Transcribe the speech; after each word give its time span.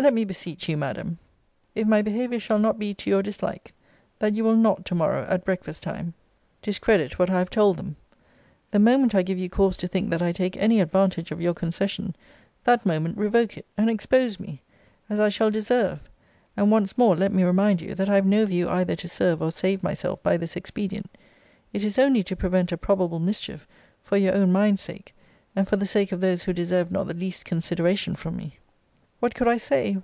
let 0.10 0.14
me 0.14 0.24
beseech 0.24 0.66
you, 0.66 0.78
Madam, 0.78 1.18
if 1.74 1.86
my 1.86 2.00
behaviour 2.00 2.40
shall 2.40 2.58
not 2.58 2.78
be 2.78 2.94
to 2.94 3.10
your 3.10 3.22
dislike, 3.22 3.70
that 4.18 4.32
you 4.32 4.42
will 4.42 4.56
not 4.56 4.82
to 4.86 4.94
morrow, 4.94 5.26
at 5.28 5.44
breakfast 5.44 5.82
time, 5.82 6.14
discredit 6.62 7.18
what 7.18 7.28
I 7.28 7.38
have 7.38 7.50
told 7.50 7.76
them. 7.76 7.96
The 8.70 8.78
moment 8.78 9.14
I 9.14 9.20
give 9.22 9.36
you 9.36 9.50
cause 9.50 9.76
to 9.76 9.86
think 9.86 10.08
that 10.08 10.22
I 10.22 10.32
take 10.32 10.56
any 10.56 10.80
advantage 10.80 11.30
of 11.30 11.42
your 11.42 11.52
concession, 11.52 12.16
that 12.64 12.86
moment 12.86 13.18
revoke 13.18 13.58
it, 13.58 13.66
and 13.76 13.90
expose 13.90 14.40
me, 14.40 14.62
as 15.10 15.20
I 15.20 15.28
shall 15.28 15.50
deserve. 15.50 16.08
And 16.56 16.70
once 16.70 16.96
more, 16.96 17.14
let 17.14 17.30
me 17.30 17.42
remind 17.44 17.82
you, 17.82 17.94
that 17.94 18.08
I 18.08 18.14
have 18.14 18.24
no 18.24 18.46
view 18.46 18.70
either 18.70 18.96
to 18.96 19.06
serve 19.06 19.42
or 19.42 19.52
save 19.52 19.82
myself 19.82 20.22
by 20.22 20.38
this 20.38 20.56
expedient. 20.56 21.10
It 21.74 21.84
is 21.84 21.98
only 21.98 22.22
to 22.22 22.34
prevent 22.34 22.72
a 22.72 22.78
probable 22.78 23.20
mischief, 23.20 23.66
for 24.02 24.16
your 24.16 24.32
own 24.34 24.50
mind's 24.50 24.80
sake; 24.80 25.14
and 25.54 25.68
for 25.68 25.76
the 25.76 25.84
sake 25.84 26.10
of 26.10 26.22
those 26.22 26.44
who 26.44 26.54
deserve 26.54 26.90
not 26.90 27.06
the 27.06 27.12
least 27.12 27.44
consideration 27.44 28.16
from 28.16 28.38
me. 28.38 28.54
What 29.20 29.34
could 29.34 29.48
I 29.48 29.58
say? 29.58 29.98